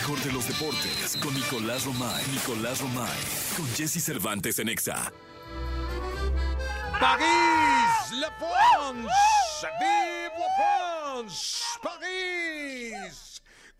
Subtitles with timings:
[0.00, 2.24] mejor de los deportes con Nicolás Romay.
[2.32, 3.18] Nicolás Romay.
[3.54, 5.12] Con Jesse Cervantes en Exa.
[6.98, 9.08] París, La France,
[9.78, 13.29] vive la France, París.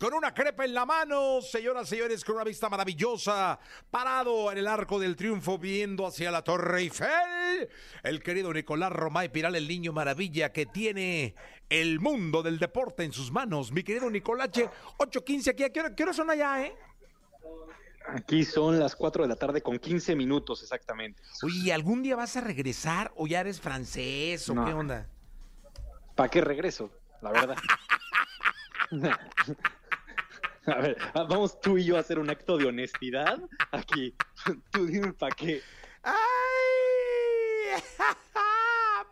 [0.01, 3.59] Con una crepa en la mano, señoras y señores, con una vista maravillosa,
[3.91, 7.69] parado en el arco del triunfo, viendo hacia la Torre Eiffel,
[8.01, 11.35] el querido Nicolás Romay Piral, el niño maravilla que tiene
[11.69, 13.71] el mundo del deporte en sus manos.
[13.71, 16.75] Mi querido Nicolache, 8.15 aquí, ¿a qué hora, qué hora son allá, eh?
[18.07, 21.21] Aquí son las 4 de la tarde con 15 minutos exactamente.
[21.43, 24.65] Oye, ¿algún día vas a regresar o ya eres francés o No.
[24.65, 25.07] qué onda?
[26.15, 26.89] ¿Para qué regreso?
[27.21, 27.55] La verdad.
[30.65, 34.15] a ver, ah, vamos tú y yo a hacer un acto de honestidad aquí.
[34.71, 35.61] Tú dime para qué.
[36.03, 36.15] ¡Ay!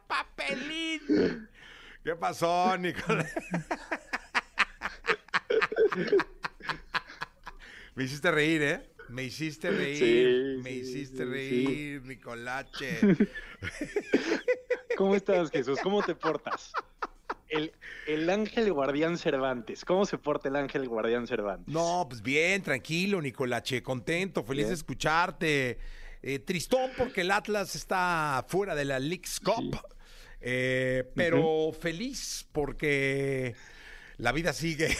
[0.08, 1.50] ¡Papelín!
[2.04, 3.34] ¿Qué pasó, Nicolás?
[7.96, 8.90] Me hiciste reír, ¿eh?
[9.10, 13.00] Me hiciste reír, Sí, me hiciste sí, reír, Nicolache.
[14.98, 15.80] ¿Cómo estás, Jesús?
[15.82, 16.72] ¿Cómo te portas?
[17.50, 17.74] El,
[18.08, 19.84] el ángel guardián Cervantes.
[19.86, 21.74] ¿Cómo se porta el ángel guardián Cervantes?
[21.74, 25.80] No, pues bien, tranquilo, Nicolache, contento, feliz de escucharte.
[26.22, 29.80] Eh, tristón porque el Atlas está fuera de la League's Cup,
[30.42, 33.56] eh, pero feliz porque
[34.18, 34.96] la vida sigue.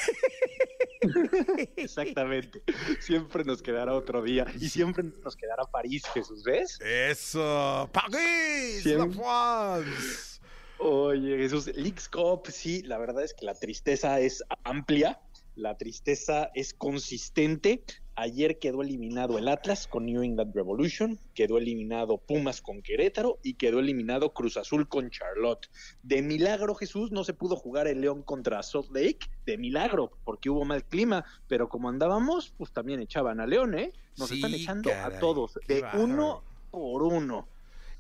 [1.76, 2.62] Exactamente.
[3.00, 6.80] Siempre nos quedará otro día y siempre nos quedará París, Jesús, ¿ves?
[6.82, 9.10] Eso, París, la.
[9.10, 10.39] France.
[10.80, 15.20] Oye, Jesús, Leagues Cup, sí, la verdad es que la tristeza es amplia,
[15.56, 17.84] la tristeza es consistente.
[18.16, 23.56] Ayer quedó eliminado el Atlas con New England Revolution, quedó eliminado Pumas con Querétaro y
[23.56, 25.70] quedó eliminado Cruz Azul con Charlotte.
[26.02, 30.50] De milagro, Jesús, no se pudo jugar el León contra Salt Lake, de milagro, porque
[30.50, 33.92] hubo mal clima, pero como andábamos, pues también echaban a León, ¿eh?
[34.18, 37.48] Nos Sí, están echando caray, a todos, de uno por uno.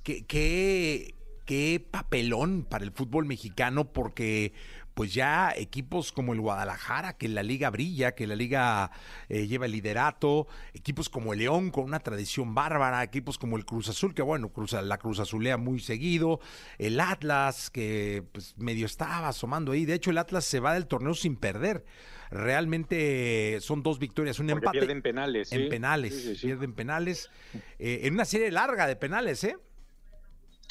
[0.04, 1.14] ¿Qué, qué,
[1.49, 4.54] qué papelón para el fútbol mexicano porque
[4.93, 8.92] pues ya equipos como el Guadalajara, que la liga brilla, que la liga
[9.30, 10.45] eh, lleva el liderato,
[10.76, 14.49] equipos como el León con una tradición bárbara, equipos como el Cruz Azul, que bueno,
[14.49, 16.39] Cruz, la Cruz Azulea muy seguido,
[16.77, 20.86] el Atlas, que pues medio estaba asomando ahí, de hecho el Atlas se va del
[20.86, 21.83] torneo sin perder,
[22.30, 25.52] realmente son dos victorias, un Porque empate pierden penales.
[25.52, 26.45] en penales, Sí, sí, sí.
[26.48, 27.32] pierden penales,
[27.80, 29.58] eh, en una serie larga de penales, ¿eh?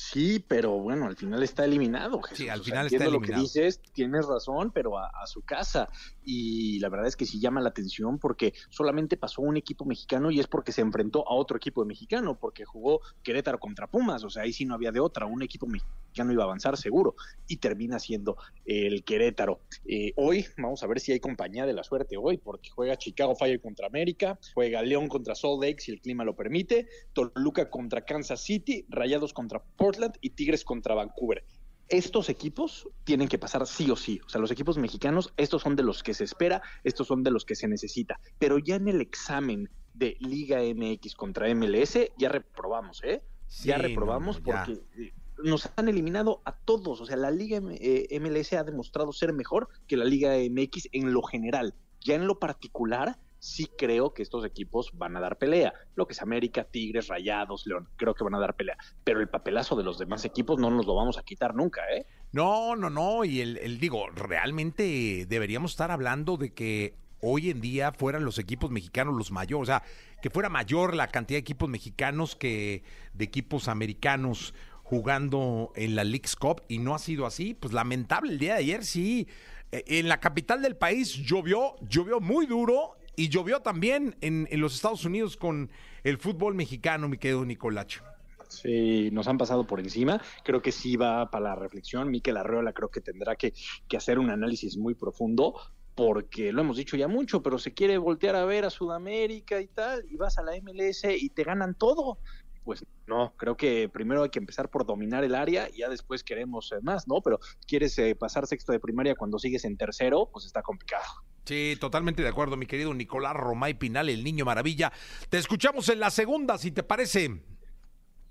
[0.00, 2.22] Sí, pero bueno, al final está eliminado.
[2.22, 2.38] Jesús.
[2.38, 3.42] Sí, al O sea, final está entiendo eliminado.
[3.42, 5.88] lo que dices, tienes razón, pero a, a su casa.
[6.22, 10.30] Y la verdad es que sí llama la atención porque solamente pasó un equipo mexicano
[10.30, 14.22] y es porque se enfrentó a otro equipo de mexicano, porque jugó Querétaro contra Pumas.
[14.22, 15.26] O sea, ahí sí no había de otra.
[15.26, 15.92] Un equipo mexicano
[16.32, 17.14] iba a avanzar seguro
[17.46, 19.60] y termina siendo el Querétaro.
[19.86, 23.34] Eh, hoy vamos a ver si hay compañía de la suerte hoy, porque juega Chicago
[23.34, 28.04] Fire contra América, juega León contra Salt Lake si el clima lo permite, Toluca contra
[28.04, 31.44] Kansas City, Rayados contra Portland y Tigres contra Vancouver.
[31.88, 34.20] Estos equipos tienen que pasar sí o sí.
[34.26, 37.30] O sea, los equipos mexicanos, estos son de los que se espera, estos son de
[37.30, 38.20] los que se necesita.
[38.38, 43.22] Pero ya en el examen de Liga MX contra MLS, ya reprobamos, ¿eh?
[43.46, 44.64] Sí, ya no, reprobamos no, ya.
[44.64, 45.12] porque eh,
[45.42, 47.00] nos han eliminado a todos.
[47.00, 50.88] O sea, la Liga M- eh, MLS ha demostrado ser mejor que la Liga MX
[50.92, 51.74] en lo general.
[52.00, 55.72] Ya en lo particular, sí creo que estos equipos van a dar pelea.
[55.94, 58.76] Lo que es América, Tigres, Rayados, León, creo que van a dar pelea.
[59.04, 62.06] Pero el papelazo de los demás equipos no nos lo vamos a quitar nunca, ¿eh?
[62.32, 63.24] No, no, no.
[63.24, 68.38] Y el, el- digo, realmente deberíamos estar hablando de que hoy en día fueran los
[68.38, 69.82] equipos mexicanos los mayores, o sea,
[70.22, 74.54] que fuera mayor la cantidad de equipos mexicanos que de equipos americanos
[74.88, 77.52] jugando en la League's Cup y no ha sido así.
[77.52, 79.28] Pues lamentable el día de ayer, sí.
[79.70, 84.60] Eh, En la capital del país llovió, llovió muy duro y llovió también en, en
[84.60, 85.70] los Estados Unidos con
[86.04, 88.02] el fútbol mexicano, mi querido Nicolacho.
[88.48, 90.22] Sí, nos han pasado por encima.
[90.42, 92.10] Creo que sí va para la reflexión.
[92.10, 93.52] Miquel Arreola creo que tendrá que,
[93.86, 95.54] que hacer un análisis muy profundo
[95.94, 99.66] porque lo hemos dicho ya mucho, pero se quiere voltear a ver a Sudamérica y
[99.66, 102.18] tal, y vas a la MLS y te ganan todo.
[102.64, 106.22] Pues no, creo que primero hay que empezar por dominar el área y ya después
[106.22, 107.20] queremos eh, más, ¿no?
[107.22, 111.04] Pero quieres eh, pasar sexto de primaria cuando sigues en tercero, pues está complicado.
[111.44, 114.92] Sí, totalmente de acuerdo, mi querido Nicolás Romay Pinal, el niño maravilla.
[115.30, 117.40] Te escuchamos en la segunda, si te parece.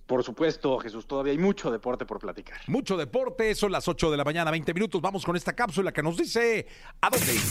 [0.08, 2.62] Por supuesto, Jesús, todavía hay mucho deporte por platicar.
[2.68, 5.02] Mucho deporte, son las 8 de la mañana, 20 minutos.
[5.02, 6.66] Vamos con esta cápsula que nos dice
[7.02, 7.42] a dónde ir.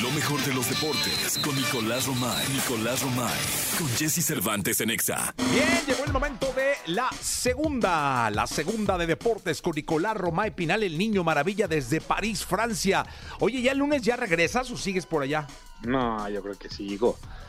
[0.00, 2.48] Lo mejor de los deportes con Nicolás Romay.
[2.52, 3.40] Nicolás Romay.
[3.76, 5.34] Con Jesse Cervantes en Exa.
[5.50, 10.84] Bien, llegó el momento de la segunda, la segunda de deportes con Nicolás Romay Pinal,
[10.84, 13.04] el niño maravilla desde París, Francia.
[13.40, 15.48] Oye, ¿ya el lunes ya regresas o sigues por allá?
[15.82, 17.18] No, yo creo que sigo.
[17.18, 17.43] Oye,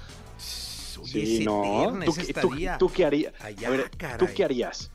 [1.22, 1.94] Sí, es no.
[2.06, 3.34] ¿Tú, qué- tú- tú qué harías?
[3.42, 4.92] Allá, A ver, ¿Tú qué harías?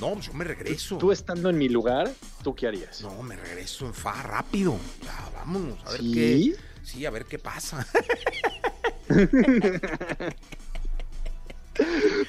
[0.00, 0.98] No, pues yo me regreso.
[0.98, 2.10] Tú estando en mi lugar,
[2.42, 3.00] ¿tú qué harías?
[3.00, 4.76] No, me regreso en fa rápido.
[5.04, 6.12] Ya, vámonos, a ver ¿Sí?
[6.12, 6.56] qué.
[6.84, 7.86] Sí, a ver qué pasa.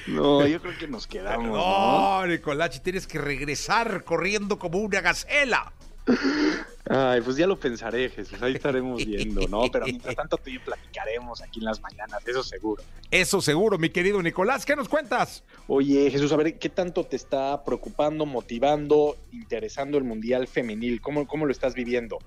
[0.08, 2.22] No, yo creo que nos quedamos, ¿no?
[2.22, 5.72] No, Nicolachi, tienes que regresar corriendo como una gacela.
[6.88, 8.42] Ay, pues ya lo pensaré, Jesús.
[8.42, 9.64] Ahí estaremos viendo, ¿no?
[9.72, 12.84] Pero mientras tanto, tú y yo platicaremos aquí en las mañanas, eso seguro.
[13.10, 14.66] Eso seguro, mi querido Nicolás.
[14.66, 15.44] ¿Qué nos cuentas?
[15.68, 21.02] Oye, Jesús, a ver, ¿qué tanto te está preocupando, motivando, interesando el Mundial Femenil?
[21.02, 22.20] ¿Cómo, cómo lo estás viviendo?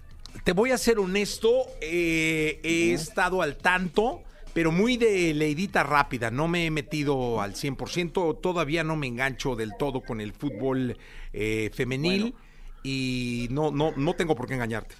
[0.42, 4.22] Te voy a ser honesto, eh, he estado al tanto,
[4.54, 6.30] pero muy de leidita rápida.
[6.32, 10.98] No me he metido al 100%, todavía no me engancho del todo con el fútbol
[11.32, 12.34] eh, femenil
[12.82, 14.94] y no, no, no tengo por qué engañarte.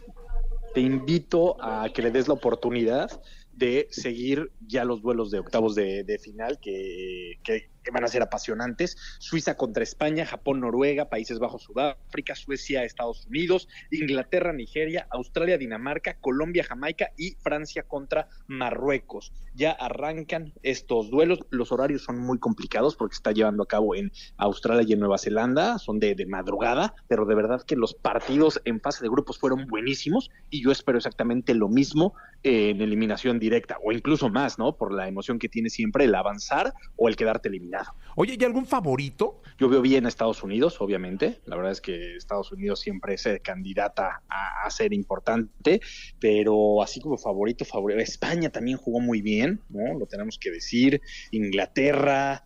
[0.75, 3.09] Te invito a que le des la oportunidad
[3.53, 8.08] de seguir ya los duelos de octavos de, de final que, que- que van a
[8.08, 8.96] ser apasionantes.
[9.19, 16.19] Suiza contra España, Japón, Noruega, Países Bajos, Sudáfrica, Suecia, Estados Unidos, Inglaterra, Nigeria, Australia, Dinamarca,
[16.20, 19.32] Colombia, Jamaica y Francia contra Marruecos.
[19.55, 21.40] Ya arrancan estos duelos.
[21.49, 25.00] Los horarios son muy complicados porque se está llevando a cabo en Australia y en
[25.00, 25.79] Nueva Zelanda.
[25.79, 29.67] Son de, de madrugada, pero de verdad que los partidos en fase de grupos fueron
[29.67, 32.12] buenísimos y yo espero exactamente lo mismo
[32.43, 34.76] eh, en eliminación directa o incluso más, ¿no?
[34.76, 37.78] Por la emoción que tiene siempre el avanzar o el quedarte eliminado.
[38.17, 39.41] Oye, ¿y algún favorito?
[39.59, 41.41] Yo veo bien a Estados Unidos, obviamente.
[41.47, 45.81] La verdad es que Estados Unidos siempre es candidata a, a ser importante,
[46.19, 48.01] pero así como favorito, favorito.
[48.01, 49.99] España también jugó muy bien, ¿no?
[49.99, 51.01] Lo tenemos que decir.
[51.31, 52.45] Inglaterra.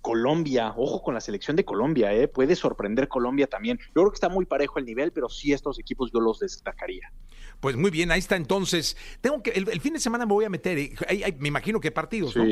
[0.00, 2.26] Colombia, ojo con la selección de Colombia, ¿eh?
[2.26, 3.78] puede sorprender Colombia también.
[3.94, 7.12] Yo creo que está muy parejo el nivel, pero sí estos equipos yo los destacaría.
[7.60, 8.96] Pues muy bien, ahí está entonces.
[9.20, 11.46] Tengo que, el, el fin de semana me voy a meter, eh, hay- hay- me
[11.46, 12.42] imagino que partidos, ¿no?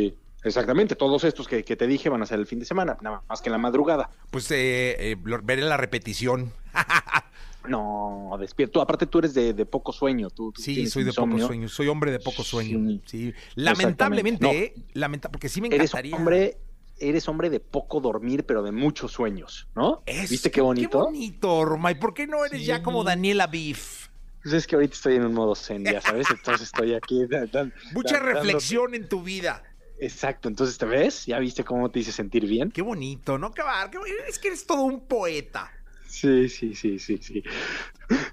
[0.44, 0.96] Exactamente.
[0.96, 3.40] Todos estos que, que te dije van a ser el fin de semana, nada más
[3.42, 4.10] que en la madrugada.
[4.30, 6.52] Pues eh, eh, veré la repetición.
[7.68, 8.80] No, despierto.
[8.80, 10.30] Aparte, tú eres de, de poco sueño.
[10.30, 12.78] Tú, tú Sí, soy de poco sueño, soy hombre de poco sueño.
[12.88, 13.02] Sí.
[13.04, 14.80] Sí, lamentablemente, Exactamente.
[14.80, 16.16] eh, lamenta- porque sí me Eres encantaría.
[16.16, 16.56] hombre,
[16.98, 20.02] eres hombre de poco dormir, pero de muchos sueños, ¿no?
[20.06, 20.88] Es- ¿Viste qué bonito?
[21.00, 21.98] Qué bonito, Romay.
[22.00, 24.08] ¿Por qué no eres ya como Daniela Biff?
[24.42, 27.26] Pues es que ahorita estoy en un modo zen, ya sabes, entonces estoy aquí.
[27.52, 29.62] dan- Mucha dan- reflexión en tu vida.
[30.00, 32.70] Exacto, entonces te ves, ya viste cómo te hice sentir bien.
[32.70, 33.52] Qué bonito, ¿no?
[33.52, 33.98] Qué bar- qué-
[34.28, 35.70] Es que eres todo un poeta.
[36.08, 37.42] Sí, sí, sí, sí, sí.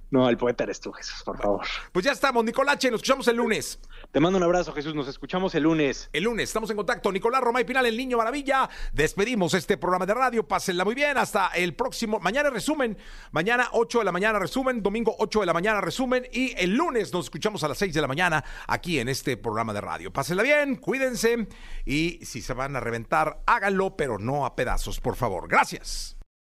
[0.09, 1.65] No, el poeta eres tú, Jesús, por favor.
[1.91, 3.79] Pues ya estamos, Nicolache, nos escuchamos el lunes.
[4.11, 6.09] Te mando un abrazo, Jesús, nos escuchamos el lunes.
[6.13, 7.11] El lunes estamos en contacto.
[7.11, 8.69] Nicolás Romay Pinal, el niño maravilla.
[8.93, 10.47] Despedimos este programa de radio.
[10.47, 11.17] Pásenla muy bien.
[11.17, 12.19] Hasta el próximo.
[12.19, 12.97] Mañana resumen.
[13.31, 14.81] Mañana 8 de la mañana resumen.
[14.81, 16.25] Domingo 8 de la mañana resumen.
[16.31, 19.73] Y el lunes nos escuchamos a las 6 de la mañana aquí en este programa
[19.73, 20.13] de radio.
[20.13, 21.47] Pásenla bien, cuídense.
[21.85, 25.49] Y si se van a reventar, háganlo, pero no a pedazos, por favor.
[25.49, 26.16] Gracias.